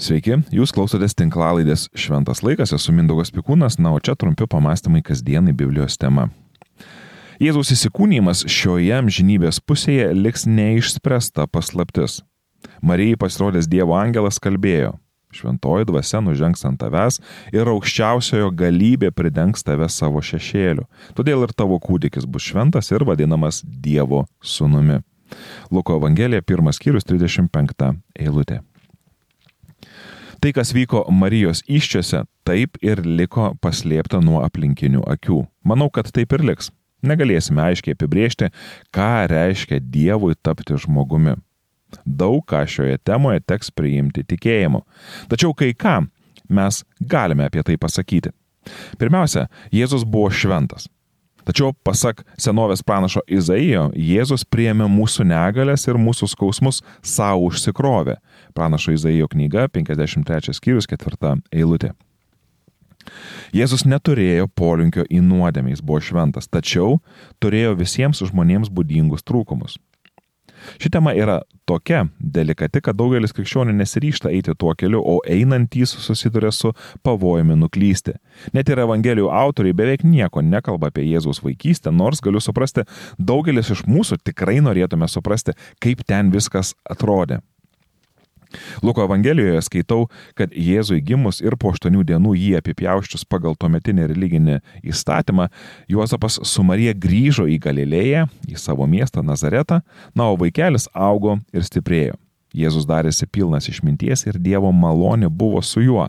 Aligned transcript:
Sveiki, 0.00 0.38
jūs 0.48 0.70
klausotės 0.72 1.12
tinklalaidės 1.12 1.82
Šventas 1.92 2.40
laikas, 2.40 2.70
esu 2.72 2.92
Mindaugas 2.96 3.28
Pikūnas, 3.36 3.74
na 3.76 3.90
o 3.92 3.98
čia 4.00 4.14
trumpi 4.16 4.46
pamastymai 4.48 5.02
kasdienai 5.04 5.52
Biblijos 5.52 5.98
tema. 6.00 6.30
Jėzaus 7.36 7.74
įsikūnymas 7.74 8.46
šioje 8.48 8.94
amžinybės 8.96 9.58
pusėje 9.60 10.06
liks 10.16 10.46
neišspręsta 10.48 11.44
paslaptis. 11.52 12.22
Marijai 12.80 13.18
pasirodęs 13.20 13.68
Dievo 13.68 13.98
angelas 13.98 14.40
kalbėjo, 14.40 14.94
šventoji 15.36 15.90
dvasia 15.92 16.22
nužengs 16.24 16.64
ant 16.64 16.80
tavęs 16.80 17.20
ir 17.52 17.68
aukščiausiojo 17.68 18.48
galybė 18.56 19.12
pridengs 19.12 19.68
tave 19.68 19.90
savo 19.92 20.24
šešėliu. 20.24 20.88
Todėl 21.12 21.44
ir 21.44 21.52
tavo 21.52 21.76
kūdikis 21.76 22.24
bus 22.24 22.48
šventas 22.48 22.88
ir 22.88 23.04
vadinamas 23.04 23.60
Dievo 23.68 24.24
sūnumi. 24.40 25.02
Luko 25.68 26.00
Evangelija, 26.00 26.40
pirmas 26.40 26.80
skyrius, 26.80 27.04
35 27.04 27.92
eilutė. 28.16 28.62
Tai, 30.40 30.54
kas 30.56 30.70
vyko 30.72 31.02
Marijos 31.12 31.60
iščiose, 31.68 32.22
taip 32.48 32.78
ir 32.80 33.02
liko 33.04 33.50
paslėpta 33.60 34.22
nuo 34.24 34.38
aplinkinių 34.40 35.02
akių. 35.12 35.42
Manau, 35.68 35.90
kad 35.92 36.08
taip 36.16 36.32
ir 36.32 36.44
liks. 36.48 36.70
Negalėsime 37.04 37.60
aiškiai 37.64 37.96
apibriežti, 37.96 38.48
ką 38.92 39.10
reiškia 39.28 39.80
Dievui 39.84 40.36
tapti 40.40 40.76
žmogumi. 40.80 41.36
Daug 42.04 42.40
ką 42.48 42.62
šioje 42.68 43.00
temoje 43.04 43.42
teks 43.44 43.72
priimti 43.76 44.24
tikėjimu. 44.24 44.80
Tačiau 45.28 45.52
kai 45.56 45.74
ką 45.76 45.98
mes 46.48 46.82
galime 47.00 47.44
apie 47.48 47.64
tai 47.66 47.76
pasakyti. 47.80 48.32
Pirmiausia, 49.00 49.48
Jėzus 49.72 50.06
buvo 50.08 50.32
šventas. 50.32 50.88
Tačiau, 51.50 51.72
pasak 51.82 52.20
senovės 52.38 52.78
pranašo 52.86 53.24
Izaijo, 53.26 53.88
Jėzus 53.98 54.44
priėmė 54.46 54.86
mūsų 54.86 55.24
negalės 55.26 55.82
ir 55.90 55.96
mūsų 55.98 56.28
skausmus 56.30 56.78
savo 57.02 57.48
užsikrovė. 57.48 58.20
Pranašo 58.54 58.94
Izaijo 58.94 59.26
knyga 59.32 59.64
53 59.74 60.54
skyrius 60.54 60.86
4 60.86 61.40
eilutė. 61.50 61.90
Jėzus 63.50 63.82
neturėjo 63.82 64.46
polinkio 64.54 65.02
į 65.10 65.24
nuodėmę, 65.26 65.74
jis 65.74 65.82
buvo 65.82 65.98
šventas, 65.98 66.46
tačiau 66.46 67.00
turėjo 67.42 67.74
visiems 67.82 68.22
žmonėms 68.30 68.70
būdingus 68.70 69.26
trūkumus. 69.26 69.74
Ši 70.78 70.94
tema 70.94 71.16
yra 71.18 71.40
tokia 71.66 72.04
delikati, 72.20 72.80
kad 72.84 72.98
daugelis 72.98 73.34
krikščionių 73.36 73.74
nesiryšta 73.78 74.30
eiti 74.32 74.54
tuo 74.58 74.74
keliu, 74.78 75.02
o 75.02 75.18
einantys 75.28 75.94
susiduria 76.04 76.52
su 76.54 76.72
pavojumi 77.06 77.58
nuklysti. 77.60 78.16
Net 78.56 78.70
ir 78.70 78.82
evangelijų 78.86 79.30
autoriai 79.42 79.76
beveik 79.76 80.04
nieko 80.06 80.42
nekalba 80.44 80.90
apie 80.90 81.06
Jėzaus 81.08 81.42
vaikystę, 81.44 81.92
nors 81.92 82.22
galiu 82.24 82.42
suprasti, 82.42 82.86
daugelis 83.18 83.72
iš 83.74 83.84
mūsų 83.88 84.22
tikrai 84.24 84.60
norėtume 84.64 85.08
suprasti, 85.08 85.56
kaip 85.82 86.04
ten 86.08 86.32
viskas 86.34 86.74
atrodė. 86.88 87.40
Luko 88.82 89.04
Evangelijoje 89.04 89.62
skaitau, 89.62 90.06
kad 90.38 90.54
Jėzui 90.54 91.00
gimus 91.04 91.40
ir 91.44 91.56
po 91.60 91.72
aštuonių 91.74 92.04
dienų 92.08 92.34
jį 92.38 92.54
apipjauščius 92.60 93.26
pagal 93.30 93.56
tuometinį 93.58 94.08
religinį 94.10 94.56
įstatymą, 94.92 95.50
Juozapas 95.90 96.40
su 96.46 96.64
Marija 96.66 96.94
grįžo 96.94 97.46
į 97.50 97.60
Galilėją, 97.62 98.26
į 98.50 98.58
savo 98.58 98.88
miestą 98.90 99.22
Nazaretą, 99.26 99.80
na, 100.14 100.30
o 100.30 100.38
vaikelis 100.40 100.88
augo 100.94 101.38
ir 101.54 101.66
stiprėjo. 101.66 102.18
Jėzus 102.50 102.86
darėsi 102.88 103.28
pilnas 103.30 103.68
išminties 103.70 104.26
ir 104.26 104.40
Dievo 104.42 104.72
malonė 104.74 105.28
buvo 105.30 105.62
su 105.62 105.84
juo. 105.84 106.08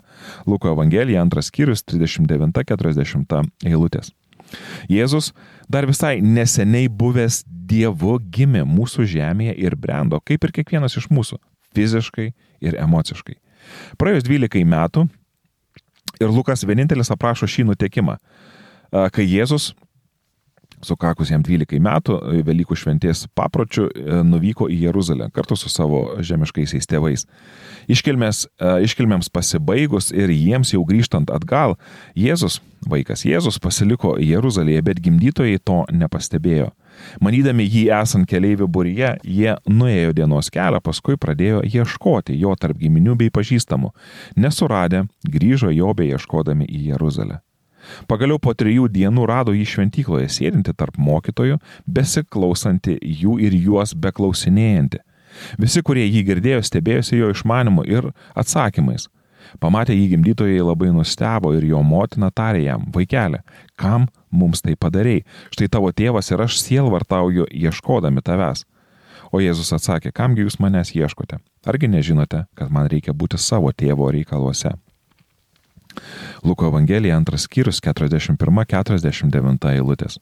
Luko 0.50 0.72
Evangelija 0.72 1.22
antras 1.22 1.52
skyrius 1.52 1.86
39-40 1.86 3.46
eilutės. 3.70 4.10
Jėzus 4.90 5.32
dar 5.70 5.86
visai 5.88 6.18
neseniai 6.26 6.90
buvęs 6.90 7.44
Dievu 7.46 8.18
gimė 8.34 8.66
mūsų 8.66 9.06
žemėje 9.14 9.54
ir 9.62 9.78
brendo, 9.78 10.20
kaip 10.26 10.44
ir 10.44 10.58
kiekvienas 10.58 10.98
iš 10.98 11.12
mūsų 11.14 11.38
fiziškai 11.76 12.32
ir 12.62 12.78
emociškai. 12.82 13.38
Praėjus 14.02 14.26
12 14.28 14.66
metų 14.66 15.06
ir 16.22 16.34
Lukas 16.34 16.66
vienintelis 16.68 17.12
aprašo 17.14 17.50
šį 17.50 17.70
nutekimą, 17.72 18.18
kai 18.92 19.26
Jėzus 19.26 19.72
sukakus 20.86 21.32
jam 21.32 21.44
12 21.46 21.80
metų, 21.82 22.18
Velykų 22.46 22.78
šventės 22.78 23.26
papročių, 23.38 23.88
e, 23.90 24.22
nuvyko 24.28 24.68
į 24.72 24.80
Jeruzalę 24.88 25.30
kartu 25.34 25.56
su 25.56 25.70
savo 25.70 26.18
žemiškaisiais 26.20 26.88
tėvais. 26.90 27.26
Iškilmės, 27.92 28.46
e, 28.60 28.74
iškilmėms 28.88 29.30
pasibaigus 29.30 30.12
ir 30.12 30.30
jiems 30.30 30.74
jau 30.74 30.84
grįžtant 30.86 31.30
atgal, 31.30 31.78
Jėzus, 32.16 32.60
vaikas 32.88 33.26
Jėzus 33.26 33.60
pasiliko 33.60 34.18
Jeruzalėje, 34.18 34.82
bet 34.82 35.02
gimdytojai 35.02 35.60
to 35.64 35.86
nepastebėjo. 35.92 36.72
Manydami 37.22 37.68
jį 37.68 37.86
esant 38.02 38.28
keliaivių 38.30 38.68
būryje, 38.68 39.14
jie 39.24 39.56
nuėjo 39.70 40.16
dienos 40.18 40.52
kelią, 40.54 40.82
paskui 40.84 41.18
pradėjo 41.22 41.62
ieškoti 41.68 42.38
jo 42.40 42.56
tarp 42.60 42.80
giminių 42.82 43.16
bei 43.20 43.32
pažįstamų. 43.34 43.94
Nesuradę, 44.36 45.06
grįžo 45.24 45.72
jo 45.76 45.94
bei 45.98 46.12
ieškodami 46.16 46.68
į 46.68 46.92
Jeruzalę. 46.92 47.42
Pagaliau 48.08 48.38
po 48.38 48.54
trijų 48.54 48.88
dienų 48.94 49.26
rado 49.30 49.56
jį 49.58 49.66
šventykloje 49.74 50.30
sėdinti 50.30 50.74
tarp 50.78 51.00
mokytojų, 51.02 51.58
besiklausanti 51.90 52.98
jų 53.02 53.40
ir 53.42 53.56
juos 53.58 53.96
beklausinėjanti. 53.98 55.02
Visi, 55.62 55.82
kurie 55.82 56.06
jį 56.06 56.26
girdėjo, 56.28 56.62
stebėjosi 56.68 57.18
jo 57.18 57.32
išmanimu 57.34 57.86
ir 57.88 58.12
atsakymais. 58.38 59.08
Pamatę 59.60 59.96
jį 59.96 60.10
gimdytojai 60.16 60.62
labai 60.64 60.92
nustebo 60.96 61.54
ir 61.58 61.66
jo 61.70 61.82
motina 61.84 62.32
tarė 62.32 62.66
jam, 62.66 62.86
vaikelė, 62.94 63.42
kam 63.80 64.08
mums 64.32 64.62
tai 64.66 64.76
padarėjai? 64.76 65.26
Štai 65.54 65.70
tavo 65.72 65.92
tėvas 65.92 66.32
ir 66.32 66.44
aš 66.46 66.60
sielvartauju 66.62 67.48
ieškodami 67.52 68.24
tavęs. 68.26 68.66
O 69.32 69.40
Jėzus 69.40 69.72
atsakė, 69.76 70.12
kamgi 70.12 70.44
jūs 70.44 70.60
manęs 70.60 70.92
ieškote? 70.96 71.40
Argi 71.68 71.88
nežinote, 71.88 72.46
kad 72.56 72.72
man 72.72 72.90
reikia 72.92 73.14
būti 73.16 73.40
savo 73.40 73.72
tėvo 73.72 74.10
reikaluose? 74.12 74.74
Luko 76.44 76.68
Evangelija 76.68 77.16
antras 77.20 77.46
skyrius 77.48 77.80
41-49 77.84 79.72
eilutės. 79.72 80.20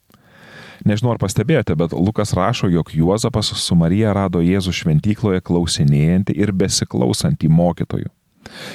Nežinau 0.88 1.12
ar 1.12 1.20
pastebėjote, 1.20 1.76
bet 1.76 1.94
Lukas 1.94 2.32
rašo, 2.38 2.70
jog 2.72 2.94
Juozapas 2.96 3.52
su 3.60 3.76
Marija 3.76 4.14
rado 4.16 4.40
Jėzų 4.44 4.72
šventykloje 4.78 5.44
klausinėjantį 5.44 6.38
ir 6.40 6.54
besiklausantį 6.56 7.52
mokytojų. 7.52 8.10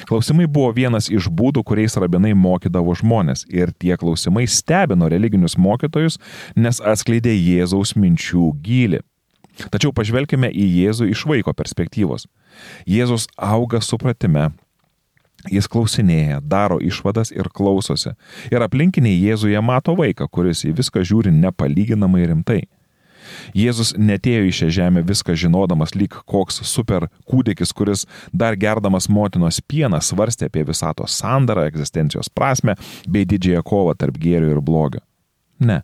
Klausimai 0.09 0.47
buvo 0.47 0.71
vienas 0.75 1.09
iš 1.11 1.29
būdų, 1.31 1.63
kuriais 1.67 1.97
rabinai 2.01 2.33
mokydavo 2.37 2.95
žmonės 2.97 3.45
ir 3.51 3.73
tie 3.77 3.95
klausimai 3.99 4.45
stebino 4.47 5.09
religinius 5.11 5.57
mokytojus, 5.57 6.19
nes 6.55 6.81
atskleidė 6.81 7.35
Jėzaus 7.35 7.95
minčių 7.99 8.51
gilį. 8.65 9.01
Tačiau 9.71 9.93
pažvelkime 9.95 10.49
į 10.51 10.65
Jėzų 10.81 11.09
iš 11.13 11.23
vaiko 11.29 11.53
perspektyvos. 11.55 12.27
Jėzus 12.87 13.29
auga 13.39 13.79
supratime, 13.83 14.49
Jis 15.51 15.67
klausinėja, 15.69 16.39
daro 16.41 16.79
išvadas 16.81 17.29
ir 17.33 17.51
klausosi. 17.53 18.15
Ir 18.49 18.63
aplinkiniai 18.65 19.19
Jėzuje 19.27 19.61
mato 19.61 19.93
vaiką, 19.97 20.25
kuris 20.31 20.63
į 20.65 20.73
viską 20.79 21.03
žiūri 21.05 21.33
nepalyginamai 21.35 22.25
rimtai. 22.31 22.63
Jėzus 23.57 23.93
netėjo 23.97 24.45
į 24.49 24.53
šią 24.59 24.69
žemę 24.79 25.05
viską 25.07 25.35
žinodamas 25.39 25.95
lyg 25.95 26.15
koks 26.25 26.61
super 26.67 27.07
kūdikis, 27.29 27.73
kuris 27.75 28.05
dar 28.33 28.57
gerdamas 28.59 29.09
motinos 29.09 29.61
pieną 29.61 30.01
svarstė 30.01 30.49
apie 30.49 30.65
visato 30.67 31.07
sandarą, 31.07 31.67
egzistencijos 31.69 32.29
prasme 32.29 32.77
bei 33.07 33.25
didžiąją 33.25 33.65
kovą 33.65 33.97
tarp 33.99 34.19
gėrio 34.21 34.55
ir 34.55 34.61
blogio. 34.61 35.03
Ne. 35.59 35.81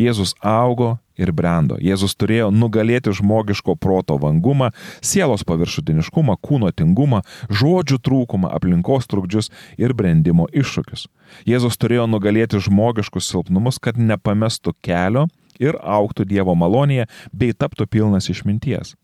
Jėzus 0.00 0.34
augo 0.42 0.96
ir 1.14 1.30
brendo. 1.30 1.76
Jėzus 1.78 2.16
turėjo 2.18 2.48
nugalėti 2.50 3.12
žmogiško 3.14 3.76
proto 3.78 4.16
vangumą, 4.18 4.72
sielos 5.04 5.44
paviršutiniškumą, 5.46 6.34
kūno 6.42 6.72
tingumą, 6.74 7.22
žodžių 7.46 8.00
trūkumą, 8.02 8.50
aplinkos 8.56 9.06
trukdžius 9.10 9.52
ir 9.78 9.94
brendimo 9.94 10.48
iššūkius. 10.50 11.06
Jėzus 11.46 11.78
turėjo 11.78 12.08
nugalėti 12.10 12.58
žmogiškus 12.66 13.30
silpnumus, 13.30 13.78
kad 13.78 14.00
nepamestų 14.00 14.74
kelio 14.82 15.28
ir 15.62 15.78
auktų 15.80 16.26
Dievo 16.28 16.54
malonėje 16.58 17.08
bei 17.32 17.54
taptų 17.54 17.86
pilnas 17.90 18.30
išminties. 18.32 18.94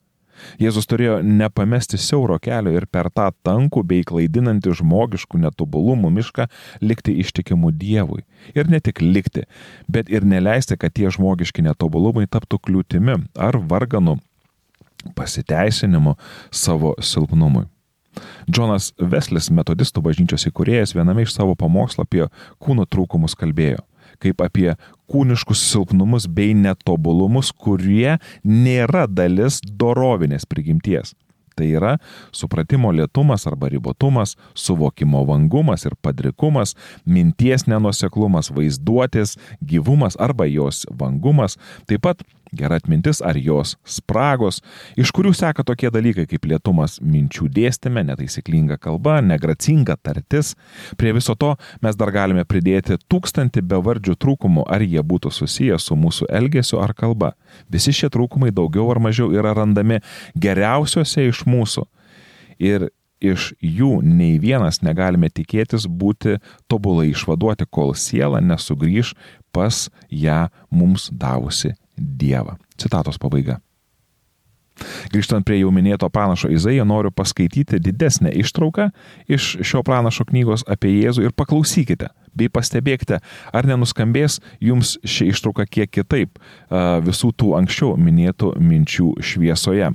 Jėzus 0.61 0.89
turėjo 0.89 1.19
nepamesti 1.25 1.99
siauro 2.01 2.39
kelio 2.43 2.73
ir 2.77 2.87
per 2.91 3.11
tą 3.13 3.29
tankų 3.47 3.83
bei 3.87 4.05
klaidinantį 4.07 4.75
žmogiškų 4.81 5.41
netobulumų 5.45 6.13
mišką 6.17 6.47
likti 6.85 7.17
ištikimų 7.25 7.73
Dievui. 7.81 8.25
Ir 8.55 8.71
ne 8.73 8.81
tik 8.81 9.03
likti, 9.05 9.47
bet 9.89 10.11
ir 10.13 10.25
neleisti, 10.25 10.79
kad 10.81 10.95
tie 10.97 11.11
žmogiški 11.13 11.65
netobulumai 11.67 12.27
taptų 12.31 12.61
kliūtimi 12.67 13.19
ar 13.37 13.61
varganu 13.71 14.19
pasiteisinimu 15.17 16.17
savo 16.53 16.97
silpnumui. 17.01 17.67
Džonas 18.51 18.91
Veslis, 18.99 19.53
metodistų 19.55 20.03
bažnyčios 20.03 20.49
įkūrėjas, 20.51 20.97
viename 20.97 21.23
iš 21.23 21.37
savo 21.37 21.55
pamokslo 21.57 22.05
apie 22.05 22.27
kūno 22.59 22.89
trūkumus 22.91 23.37
kalbėjo 23.39 23.85
kaip 24.23 24.45
apie 24.45 24.75
kūniškus 25.11 25.65
silpnumus 25.73 26.29
bei 26.31 26.55
netobulumus, 26.55 27.51
kurie 27.53 28.19
nėra 28.45 29.07
dalis 29.11 29.61
dorovinės 29.65 30.47
prigimties. 30.49 31.17
Tai 31.59 31.67
yra 31.77 31.97
supratimo 32.33 32.93
lėtumas 32.95 33.45
arba 33.51 33.69
ribotumas, 33.69 34.37
suvokimo 34.57 35.27
vangumas 35.29 35.85
ir 35.85 35.97
padrikumas, 36.01 36.77
minties 37.05 37.67
nenuseklumas, 37.69 38.49
vaizduotės, 38.55 39.37
gyvumas 39.61 40.17
arba 40.17 40.49
jos 40.49 40.87
vangumas, 41.03 41.59
taip 41.91 42.07
pat 42.07 42.25
gera 42.57 42.79
atmintis 42.81 43.21
ar 43.23 43.39
jos 43.39 43.77
spragos, 43.85 44.61
iš 45.01 45.13
kurių 45.15 45.33
seka 45.37 45.65
tokie 45.67 45.91
dalykai 45.93 46.27
kaip 46.31 46.47
lietumas 46.51 46.99
minčių 47.03 47.49
dėstymė, 47.55 48.05
netaisyklinga 48.11 48.79
kalba, 48.83 49.21
negracinga 49.25 49.97
tartis. 50.03 50.55
Prie 51.01 51.15
viso 51.17 51.37
to 51.39 51.55
mes 51.85 51.99
dar 51.99 52.13
galime 52.15 52.45
pridėti 52.49 52.99
tūkstantį 53.11 53.65
bevardžių 53.71 54.17
trūkumų, 54.21 54.67
ar 54.69 54.85
jie 54.85 55.03
būtų 55.03 55.33
susiję 55.35 55.79
su 55.79 55.99
mūsų 55.99 56.31
elgesiu 56.41 56.81
ar 56.83 56.95
kalba. 56.97 57.35
Visi 57.71 57.95
šie 57.97 58.11
trūkumai 58.13 58.53
daugiau 58.55 58.91
ar 58.93 59.03
mažiau 59.03 59.31
yra 59.35 59.55
randami 59.57 60.01
geriausiuose 60.39 61.29
iš 61.31 61.45
mūsų. 61.49 61.87
Ir 62.61 62.91
iš 63.21 63.53
jų 63.61 64.01
nei 64.05 64.39
vienas 64.41 64.81
negalime 64.83 65.29
tikėtis 65.31 65.87
būti 65.87 66.39
tobulai 66.71 67.11
išvaduoti, 67.13 67.69
kol 67.69 67.93
siela 67.95 68.41
nesugrįž 68.41 69.15
pas 69.53 69.89
ją 70.09 70.47
mums 70.73 71.11
davusi 71.13 71.75
Dievą. 72.01 72.57
Citatos 72.81 73.21
pabaiga. 73.21 73.61
Grįžtant 75.13 75.45
prie 75.45 75.59
jau 75.61 75.71
minėto 75.75 76.09
pranašo 76.13 76.49
Izaijo, 76.53 76.87
noriu 76.89 77.13
paskaityti 77.13 77.81
didesnę 77.83 78.33
ištrauką 78.41 78.89
iš 79.29 79.57
šio 79.67 79.83
pranašo 79.87 80.25
knygos 80.31 80.65
apie 80.71 80.93
Jėzų 80.95 81.27
ir 81.27 81.35
paklausykite, 81.37 82.11
bei 82.33 82.49
pastebėkite, 82.53 83.21
ar 83.53 83.69
nenuskambės 83.69 84.39
jums 84.63 84.97
ši 85.05 85.31
ištrauka 85.35 85.67
kiek 85.69 85.91
kitaip 85.93 86.41
visų 87.07 87.35
tų 87.37 87.57
anksčiau 87.61 87.97
minėtų 88.01 88.55
minčių 88.57 89.13
šviesoje. 89.21 89.93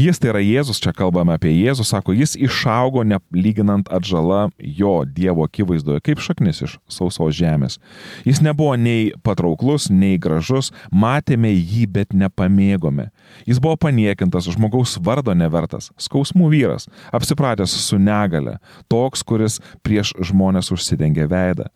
Jis 0.00 0.16
tai 0.16 0.30
yra 0.30 0.40
Jėzus, 0.40 0.78
čia 0.80 0.94
kalbame 0.96 1.34
apie 1.34 1.50
Jėzų, 1.52 1.84
sako, 1.84 2.14
jis 2.16 2.32
išaugo 2.40 3.02
nelyginant 3.04 3.90
atžala 3.92 4.46
jo 4.56 5.02
Dievo 5.04 5.44
akivaizdoje, 5.44 6.00
kaip 6.06 6.22
šaknis 6.24 6.62
iš 6.64 6.76
sausos 6.88 7.34
žemės. 7.36 7.76
Jis 8.24 8.40
nebuvo 8.40 8.78
nei 8.80 9.10
patrauklus, 9.26 9.90
nei 9.92 10.16
gražus, 10.16 10.70
matėme 10.88 11.52
jį, 11.52 11.84
bet 11.98 12.16
nepamėgome. 12.16 13.10
Jis 13.44 13.60
buvo 13.60 13.76
paniekintas, 13.84 14.48
žmogaus 14.48 14.96
vardo 15.04 15.34
nevertas, 15.36 15.90
skausmų 16.00 16.48
vyras, 16.54 16.88
apsipratęs 17.12 17.76
su 17.84 18.00
negale, 18.00 18.56
toks, 18.88 19.26
kuris 19.26 19.60
prieš 19.84 20.14
žmonės 20.30 20.72
užsidengė 20.72 21.28
veidą. 21.28 21.68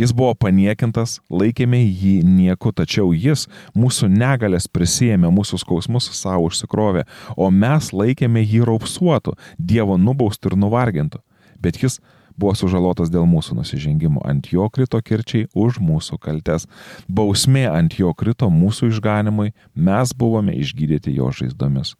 Jis 0.00 0.14
buvo 0.16 0.34
paniekintas, 0.38 1.18
laikėme 1.32 1.80
jį 1.82 2.20
nieku, 2.26 2.72
tačiau 2.72 3.12
jis 3.12 3.46
mūsų 3.78 4.10
negalės 4.12 4.68
prisėmė, 4.70 5.30
mūsų 5.32 5.60
skausmus 5.62 6.10
savo 6.16 6.48
užsikrovė, 6.48 7.06
o 7.36 7.50
mes 7.50 7.92
laikėme 7.92 8.42
jį 8.44 8.64
raupsuotu, 8.68 9.36
Dievo 9.58 9.98
nubaustų 9.98 10.52
ir 10.52 10.58
nuvargintų. 10.64 11.22
Bet 11.62 11.78
jis 11.82 12.00
buvo 12.36 12.54
sužalotas 12.56 13.10
dėl 13.12 13.26
mūsų 13.28 13.56
nusižengimų, 13.60 14.22
ant 14.28 14.50
jo 14.52 14.68
krito 14.72 15.00
kirčiai 15.04 15.48
už 15.54 15.80
mūsų 15.82 16.18
kaltes. 16.22 16.66
Bausmė 17.08 17.66
ant 17.70 17.98
jo 17.98 18.12
krito 18.14 18.48
mūsų 18.50 18.92
išganimui, 18.92 19.52
mes 19.74 20.14
buvome 20.16 20.56
išgydyti 20.58 21.14
jo 21.16 21.30
žaizdomis. 21.34 21.94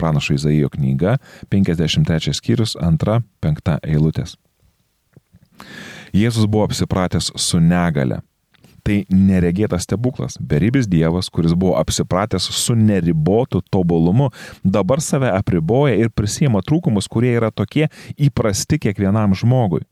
Pranašo 0.00 0.34
Izaijo 0.34 0.70
knyga, 0.72 1.18
53 1.52 2.34
skyrius, 2.34 2.74
2-5 2.80 3.76
eilutės. 3.86 4.34
Jėzus 6.14 6.46
buvo 6.46 6.66
apsipratęs 6.68 7.32
su 7.36 7.60
negale. 7.60 8.20
Tai 8.86 9.00
neregėtas 9.10 9.82
stebuklas. 9.82 10.36
Beribis 10.38 10.86
Dievas, 10.86 11.26
kuris 11.32 11.56
buvo 11.58 11.74
apsipratęs 11.80 12.46
su 12.54 12.76
neribotu 12.78 13.58
tobulumu, 13.70 14.30
dabar 14.62 15.02
save 15.02 15.32
apriboja 15.34 15.96
ir 15.98 16.12
prisima 16.14 16.62
trūkumus, 16.62 17.10
kurie 17.10 17.34
yra 17.34 17.50
tokie 17.50 17.88
įprasti 18.14 18.78
kiekvienam 18.86 19.34
žmogui. 19.34 19.82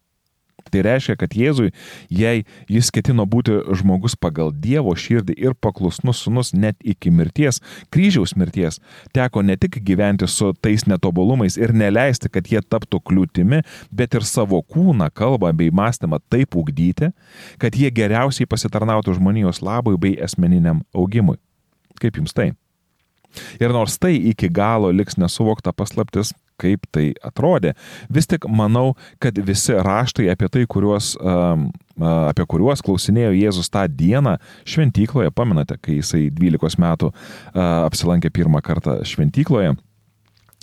Tai 0.72 0.82
reiškia, 0.86 1.16
kad 1.20 1.34
Jėzui, 1.36 1.72
jei 2.08 2.44
jis 2.70 2.90
ketino 2.94 3.26
būti 3.28 3.56
žmogus 3.76 4.16
pagal 4.16 4.52
Dievo 4.52 4.94
širdį 4.96 5.36
ir 5.36 5.56
paklusnus 5.60 6.22
sunus 6.24 6.52
net 6.56 6.78
iki 6.80 7.12
mirties, 7.12 7.60
kryžiaus 7.92 8.34
mirties, 8.40 8.80
teko 9.14 9.44
ne 9.44 9.58
tik 9.60 9.80
gyventi 9.84 10.28
su 10.30 10.52
tais 10.64 10.86
netobulumais 10.88 11.58
ir 11.60 11.74
neleisti, 11.76 12.30
kad 12.32 12.48
jie 12.50 12.62
taptų 12.64 13.02
kliūtimi, 13.04 13.60
bet 13.92 14.16
ir 14.16 14.24
savo 14.26 14.62
kūną, 14.62 15.10
kalbą 15.14 15.52
bei 15.56 15.70
mąstymą 15.74 16.22
taip 16.32 16.56
ugdyti, 16.56 17.12
kad 17.60 17.76
jie 17.76 17.92
geriausiai 17.94 18.48
pasitarnautų 18.48 19.18
žmonijos 19.18 19.62
labui 19.64 19.98
bei 20.00 20.16
asmeniniam 20.22 20.82
augimui. 20.94 21.36
Kaip 22.00 22.18
jums 22.18 22.34
tai? 22.34 22.52
Ir 23.58 23.72
nors 23.74 23.98
tai 23.98 24.14
iki 24.30 24.48
galo 24.52 24.90
liks 24.94 25.18
nesuvokta 25.18 25.72
paslaptis, 25.74 26.32
kaip 26.60 26.86
tai 26.94 27.12
atrodė. 27.24 27.74
Vis 28.12 28.28
tik 28.30 28.46
manau, 28.50 28.94
kad 29.22 29.38
visi 29.38 29.74
raštai 29.74 30.28
apie 30.32 30.50
tai, 30.52 30.64
kuriuos, 30.70 31.14
apie 31.98 32.46
kuriuos 32.50 32.84
klausinėjo 32.84 33.34
Jėzus 33.36 33.72
tą 33.72 33.86
dieną 33.88 34.36
šventykloje, 34.68 35.34
pamenate, 35.34 35.78
kai 35.82 35.98
jisai 36.00 36.28
12 36.34 36.80
metų 36.82 37.10
apsilankė 37.54 38.32
pirmą 38.34 38.62
kartą 38.64 39.00
šventykloje. 39.08 39.74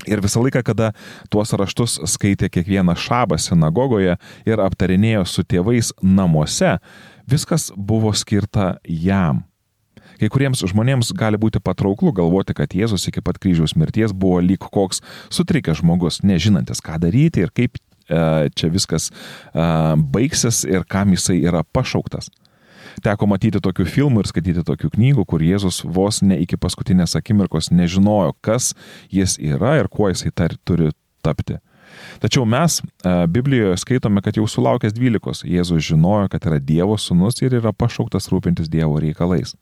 Ir 0.09 0.21
visą 0.23 0.41
laiką, 0.41 0.63
kada 0.65 0.91
tuos 1.29 1.51
raštus 1.53 1.99
skaitė 2.09 2.49
kiekvieną 2.49 2.95
šabą 2.97 3.37
sinagogoje 3.37 4.17
ir 4.49 4.63
aptarinėjo 4.63 5.27
su 5.29 5.45
tėvais 5.45 5.91
namuose, 6.01 6.79
viskas 7.29 7.69
buvo 7.77 8.09
skirta 8.17 8.79
jam 8.87 9.43
Kai 10.21 10.29
kuriems 10.29 10.61
žmonėms 10.69 11.15
gali 11.17 11.39
būti 11.41 11.57
patrauklu 11.65 12.11
galvoti, 12.13 12.53
kad 12.53 12.75
Jėzus 12.77 13.07
iki 13.09 13.23
pat 13.25 13.39
kryžiaus 13.41 13.73
mirties 13.73 14.13
buvo 14.13 14.37
lyg 14.45 14.61
koks 14.61 15.01
sutrikęs 15.33 15.79
žmogus, 15.81 16.19
nežinantis, 16.21 16.83
ką 16.85 16.99
daryti 17.01 17.41
ir 17.41 17.49
kaip 17.49 17.79
e, 18.05 18.51
čia 18.53 18.69
viskas 18.69 19.09
e, 19.09 19.65
baigsis 20.13 20.61
ir 20.69 20.85
kam 20.85 21.15
jisai 21.15 21.39
yra 21.41 21.63
pašauktas. 21.65 22.29
Teko 23.01 23.25
matyti 23.31 23.61
tokių 23.63 23.87
filmų 23.89 24.21
ir 24.21 24.29
skaityti 24.29 24.65
tokių 24.67 24.91
knygų, 24.93 25.25
kur 25.25 25.41
Jėzus 25.41 25.81
vos 25.89 26.21
ne 26.21 26.37
iki 26.43 26.59
paskutinės 26.61 27.17
akimirkos 27.17 27.71
nežinojo, 27.73 28.35
kas 28.45 28.75
jis 29.09 29.39
yra 29.41 29.79
ir 29.79 29.89
kuo 29.89 30.11
jisai 30.11 30.29
tar, 30.35 30.53
turi 30.67 30.91
tapti. 31.25 31.57
Tačiau 32.21 32.45
mes 32.45 32.77
e, 32.77 33.15
Biblijoje 33.25 33.81
skaitome, 33.81 34.21
kad 34.21 34.37
jau 34.37 34.45
sulaukęs 34.45 34.93
12 34.93 35.49
Jėzus 35.49 35.89
žinojo, 35.89 36.29
kad 36.29 36.45
yra 36.45 36.61
Dievo 36.61 37.01
sūnus 37.01 37.41
ir 37.41 37.57
yra 37.57 37.73
pašauktas 37.73 38.29
rūpintis 38.29 38.69
Dievo 38.69 39.01
reikalais. 39.01 39.57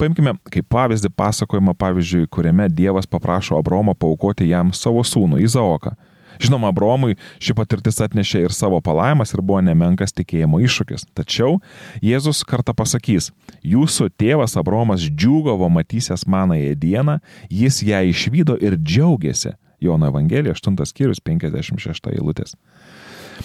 Paimkime 0.00 0.36
kaip 0.52 0.68
pavyzdį 0.72 1.12
pasakojimą, 1.16 1.74
pavyzdžiui, 1.78 2.28
kuriame 2.32 2.68
Dievas 2.72 3.08
paprašo 3.10 3.58
Abromą 3.58 3.96
paukoti 3.98 4.48
jam 4.50 4.74
savo 4.76 5.04
sūnų 5.06 5.42
Izaoką. 5.46 5.96
Žinoma, 6.40 6.70
Abromui 6.72 7.18
ši 7.42 7.52
patirtis 7.58 7.98
atnešė 8.00 8.46
ir 8.46 8.54
savo 8.56 8.78
palaimas 8.84 9.34
ir 9.34 9.42
buvo 9.44 9.60
nemenkas 9.64 10.14
tikėjimo 10.16 10.62
iššūkis. 10.64 11.04
Tačiau 11.16 11.58
Jėzus 12.04 12.40
kartą 12.48 12.72
pasakys, 12.76 13.28
jūsų 13.60 14.08
tėvas 14.20 14.56
Abromas 14.60 15.04
džiūgavo 15.04 15.68
matysęs 15.74 16.24
manąją 16.24 16.78
dieną, 16.80 17.18
jis 17.52 17.82
ją 17.84 18.00
išvydo 18.08 18.56
ir 18.56 18.78
džiaugiasi. 18.80 19.56
Jono 19.80 20.08
Evangelija 20.08 20.52
8 20.56 20.76
skyrius 20.88 21.20
56 21.24 22.10
eilutės. 22.12 22.56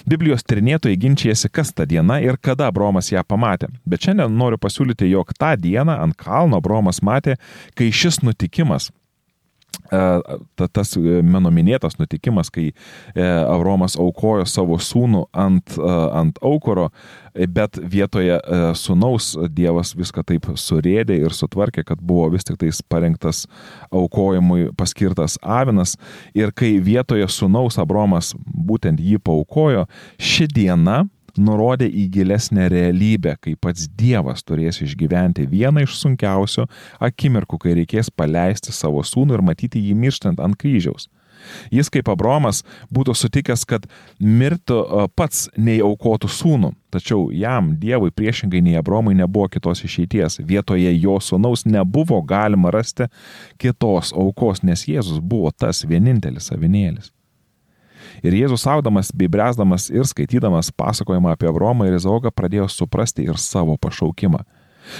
Biblijos 0.05 0.43
tyrinėtojai 0.45 1.00
ginčijasi, 1.01 1.50
kas 1.50 1.71
ta 1.74 1.88
diena 1.89 2.19
ir 2.21 2.38
kada 2.38 2.67
Bromas 2.71 3.09
ją 3.09 3.24
pamatė. 3.25 3.71
Bet 3.89 4.05
šiandien 4.05 4.35
noriu 4.38 4.59
pasiūlyti, 4.62 5.09
jog 5.09 5.33
tą 5.33 5.55
dieną 5.57 5.95
ant 6.03 6.17
kalno 6.19 6.59
Bromas 6.62 7.01
matė, 7.01 7.39
kai 7.74 7.89
šis 7.89 8.21
nutikimas 8.21 8.91
tas 10.74 10.96
e, 10.98 11.22
mano 11.25 11.51
minėtas 11.53 11.98
nutikimas, 12.00 12.51
kai 12.53 12.70
e, 12.72 13.25
Avromas 13.25 13.98
aukojo 14.00 14.46
savo 14.50 14.77
sūnų 14.82 15.25
ant, 15.34 15.77
ant 16.15 16.39
aukoro, 16.46 16.89
bet 17.51 17.79
vietoje 17.79 18.38
e, 18.38 18.60
sūnaus 18.79 19.34
Dievas 19.55 19.94
viską 19.98 20.24
taip 20.27 20.48
surėdė 20.60 21.17
ir 21.25 21.36
sutvarkė, 21.36 21.86
kad 21.88 22.01
buvo 22.01 22.29
vis 22.34 22.48
tik 22.48 22.60
tais 22.62 22.82
parengtas 22.89 23.46
aukojimui 23.91 24.72
paskirtas 24.77 25.39
avinas. 25.41 25.98
Ir 26.38 26.53
kai 26.55 26.75
vietoje 26.84 27.27
sūnaus 27.32 27.79
Abromas 27.82 28.34
būtent 28.46 29.01
jį 29.03 29.20
paukojo, 29.24 29.86
ši 30.20 30.48
diena 30.51 31.03
nurodė 31.38 31.88
į 31.89 32.08
gilesnę 32.13 32.70
realybę, 32.72 33.36
kai 33.42 33.56
pats 33.60 33.89
Dievas 33.98 34.44
turės 34.46 34.82
išgyventi 34.86 35.48
vieną 35.51 35.86
iš 35.86 35.98
sunkiausių 36.01 36.68
akimirkų, 37.10 37.60
kai 37.62 37.75
reikės 37.82 38.12
paleisti 38.12 38.74
savo 38.75 39.04
sūnų 39.06 39.38
ir 39.38 39.46
matyti 39.46 39.84
jį 39.84 39.96
mirštant 40.06 40.42
ant 40.44 40.58
kryžiaus. 40.60 41.10
Jis 41.74 41.92
kaip 41.94 42.08
Abromas 42.10 42.63
būtų 42.94 43.13
sutikęs, 43.18 43.65
kad 43.70 43.86
mirtų 44.20 44.80
pats 45.18 45.50
nei 45.58 45.77
aukotų 45.84 46.30
sūnų, 46.32 46.72
tačiau 46.96 47.27
jam, 47.36 47.74
Dievui 47.77 48.13
priešingai 48.15 48.63
nei 48.65 48.80
Abromui, 48.80 49.13
nebuvo 49.18 49.50
kitos 49.54 49.84
išeities. 49.86 50.39
Vietoje 50.42 50.94
jo 50.98 51.20
sūnaus 51.22 51.68
nebuvo 51.70 52.22
galima 52.25 52.72
rasti 52.74 53.10
kitos 53.62 54.13
aukos, 54.15 54.63
nes 54.63 54.88
Jėzus 54.89 55.22
buvo 55.22 55.51
tas 55.51 55.84
vienintelis 55.86 56.50
avinėlis. 56.56 57.12
Ir 58.24 58.36
Jėzus 58.36 58.65
audamas 58.69 59.12
bei 59.15 59.29
bręsdamas 59.31 59.89
ir 59.93 60.07
skaitydamas 60.07 60.72
pasakojimą 60.75 61.34
apie 61.36 61.50
Abromą 61.50 61.88
ir 61.89 61.98
Izaoką 61.98 62.31
pradėjo 62.36 62.69
suprasti 62.72 63.25
ir 63.27 63.39
savo 63.41 63.77
pašaukimą. 63.81 64.43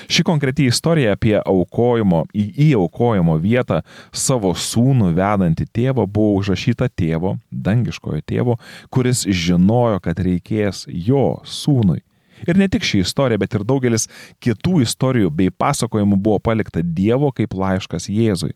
Ši 0.10 0.24
konkreti 0.26 0.66
istorija 0.66 1.14
apie 1.14 1.36
aukojimo, 1.38 2.24
į, 2.34 2.46
į 2.58 2.70
aukojimo 2.80 3.36
vietą 3.38 3.84
savo 4.10 4.56
sūnų 4.58 5.12
vedantį 5.14 5.68
tėvą 5.70 6.08
buvo 6.10 6.40
užrašyta 6.40 6.90
tėvo, 6.90 7.36
dangiškojo 7.52 8.24
tėvo, 8.26 8.58
kuris 8.90 9.28
žinojo, 9.30 10.02
kad 10.02 10.18
reikės 10.26 10.88
jo 10.90 11.36
sūnui 11.46 12.02
Ir 12.44 12.58
ne 12.60 12.68
tik 12.68 12.84
ši 12.84 13.02
istorija, 13.06 13.40
bet 13.40 13.56
ir 13.56 13.64
daugelis 13.68 14.10
kitų 14.44 14.82
istorijų 14.84 15.32
bei 15.32 15.54
pasakojimų 15.54 16.20
buvo 16.20 16.42
palikta 16.44 16.84
Dievo 16.84 17.32
kaip 17.36 17.56
laiškas 17.56 18.10
Jėzui. 18.12 18.54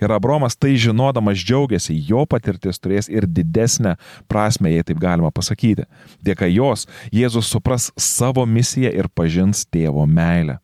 Ir 0.00 0.12
Abromas 0.12 0.56
tai 0.56 0.74
žinodamas 0.80 1.40
džiaugiasi, 1.40 1.96
jo 2.08 2.24
patirtis 2.28 2.80
turės 2.82 3.10
ir 3.12 3.28
didesnę 3.28 3.96
prasme, 4.30 4.72
jei 4.74 4.84
taip 4.86 5.00
galima 5.02 5.32
pasakyti. 5.34 5.86
Dėka 6.24 6.48
jos 6.50 6.86
Jėzus 7.14 7.50
supras 7.50 7.90
savo 7.96 8.46
misiją 8.46 8.92
ir 8.92 9.10
pažins 9.12 9.64
tėvo 9.70 10.06
meilę. 10.06 10.60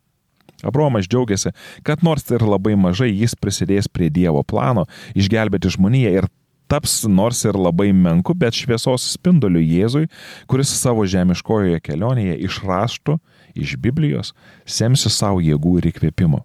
Abromas 0.62 1.08
džiaugiasi, 1.10 1.50
kad 1.82 2.04
nors 2.06 2.28
ir 2.30 2.44
labai 2.46 2.76
mažai 2.78 3.10
jis 3.10 3.34
prisidės 3.34 3.88
prie 3.90 4.10
Dievo 4.14 4.44
plano 4.46 4.86
išgelbėti 5.18 5.72
žmoniją 5.74 6.12
ir 6.20 6.28
taps 6.70 7.02
nors 7.04 7.42
ir 7.44 7.58
labai 7.58 7.90
menku, 7.92 8.34
bet 8.38 8.56
šviesos 8.56 9.04
spinduliu 9.16 9.60
Jėzui, 9.60 10.06
kuris 10.48 10.70
savo 10.72 11.04
žemiškojoje 11.04 11.82
kelionėje 11.84 12.38
iš 12.46 12.62
raštų, 12.64 13.18
iš 13.58 13.74
Biblijos, 13.82 14.32
semsi 14.64 15.12
savo 15.12 15.42
jėgų 15.44 15.80
ir 15.80 15.90
įkvėpimo. 15.92 16.40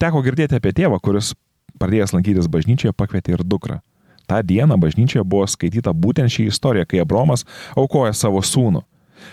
Teko 0.00 0.24
girdėti 0.24 0.56
apie 0.58 0.72
tėvą, 0.74 0.98
kuris 1.04 1.34
pradėjęs 1.80 2.14
lankytis 2.16 2.50
bažnyčioje 2.50 2.94
pakvietė 2.96 3.36
ir 3.36 3.44
dukrą. 3.44 3.80
Ta 4.28 4.42
diena 4.44 4.76
bažnyčioje 4.76 5.24
buvo 5.24 5.46
skaityta 5.48 5.94
būtent 5.96 6.32
ši 6.32 6.50
istorija, 6.52 6.84
kai 6.84 7.00
Abromas 7.00 7.46
aukoja 7.76 8.12
savo 8.12 8.42
sūnų. 8.44 8.84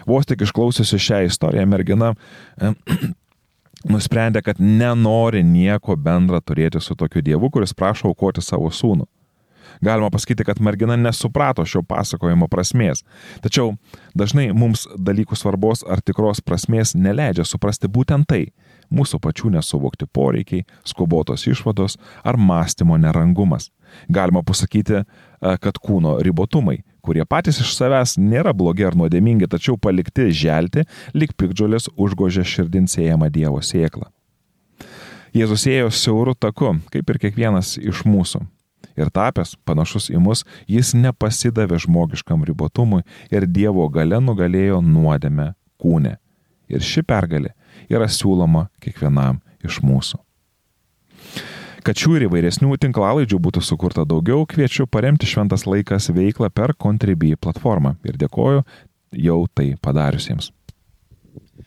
Vos 0.08 0.26
tik 0.26 0.46
išklausiusi 0.46 1.00
šią 1.02 1.26
istoriją, 1.28 1.66
mergina 1.68 2.14
nusprendė, 3.94 4.42
kad 4.46 4.62
nenori 4.62 5.44
nieko 5.44 5.98
bendra 6.00 6.40
turėti 6.42 6.82
su 6.82 6.96
tokiu 6.96 7.22
dievu, 7.26 7.52
kuris 7.52 7.76
prašo 7.76 8.10
aukoti 8.14 8.44
savo 8.46 8.72
sūnų. 8.72 9.06
Galima 9.82 10.10
pasakyti, 10.10 10.44
kad 10.44 10.62
mergina 10.62 10.96
nesuprato 10.96 11.66
šio 11.66 11.82
pasakojimo 11.84 12.48
prasmės. 12.52 13.04
Tačiau 13.44 13.76
dažnai 14.16 14.52
mums 14.54 14.86
dalykų 14.96 15.36
svarbos 15.36 15.84
ar 15.88 16.02
tikros 16.02 16.42
prasmės 16.42 16.96
neleidžia 16.96 17.46
suprasti 17.46 17.88
būtent 17.88 18.28
tai- 18.28 18.52
mūsų 18.96 19.20
pačių 19.20 19.52
nesuvokti 19.58 20.06
poreikiai, 20.06 20.66
skubotos 20.86 21.48
išvados 21.48 21.98
ar 22.24 22.38
mąstymo 22.38 22.98
nerangumas. 22.98 23.72
Galima 24.10 24.44
pasakyti, 24.44 25.06
kad 25.42 25.78
kūno 25.78 26.22
ribotumai, 26.22 26.84
kurie 27.02 27.26
patys 27.26 27.60
iš 27.60 27.76
savęs 27.78 28.18
nėra 28.18 28.54
blogi 28.54 28.86
ar 28.86 28.94
nuodėmingi, 28.94 29.48
tačiau 29.48 29.78
palikti 29.78 30.32
želti, 30.32 30.86
lik 31.14 31.36
pikdžiulės 31.38 31.90
užgožė 31.98 32.44
širdinsėjama 32.44 33.30
Dievo 33.30 33.62
sėklą. 33.62 34.10
Jėzus 35.36 35.66
ėjo 35.68 35.90
siauru 35.92 36.34
taku, 36.34 36.78
kaip 36.94 37.10
ir 37.10 37.18
kiekvienas 37.20 37.78
iš 37.78 38.06
mūsų. 38.08 38.46
Ir 38.96 39.12
tapęs 39.12 39.56
panašus 39.68 40.10
į 40.14 40.22
mus, 40.24 40.46
jis 40.72 40.94
nepasidavė 40.96 41.80
žmogiškam 41.84 42.46
ribotumui 42.48 43.04
ir 43.32 43.48
Dievo 43.48 43.88
gale 43.92 44.22
nugalėjo 44.24 44.82
nuodėmę 44.86 45.52
kūne. 45.82 46.16
Ir 46.72 46.82
ši 46.82 47.04
pergalė 47.06 47.54
yra 47.92 48.08
siūloma 48.10 48.70
kiekvienam 48.82 49.42
iš 49.66 49.82
mūsų. 49.86 50.22
Kad 51.86 52.00
šių 52.02 52.16
ir 52.18 52.24
įvairesnių 52.26 52.80
tinklalaidžių 52.82 53.38
būtų 53.46 53.62
sukurta 53.62 54.08
daugiau, 54.10 54.48
kviečiu 54.50 54.88
paremti 54.90 55.28
Šventas 55.30 55.68
laikas 55.70 56.10
veiklą 56.10 56.50
per 56.50 56.74
Contribui 56.74 57.36
platformą 57.38 57.94
ir 58.08 58.18
dėkoju 58.18 58.64
jau 59.14 59.40
tai 59.54 59.76
padariusiems. 59.78 60.50